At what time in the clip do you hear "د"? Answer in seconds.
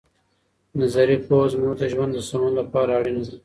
1.79-1.83, 2.15-2.19